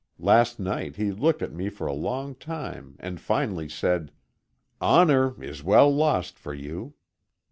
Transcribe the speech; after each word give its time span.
Last 0.17 0.59
night, 0.59 0.95
he 0.95 1.11
looked 1.11 1.43
at 1.43 1.53
me 1.53 1.69
for 1.69 1.85
a 1.85 1.93
long 1.93 2.33
time 2.33 2.95
and 2.97 3.19
finally 3.21 3.69
said: 3.69 4.11
"Honor 4.81 5.39
is 5.43 5.61
well 5.63 5.93
lost 5.93 6.39
for 6.39 6.55
you." 6.55 6.95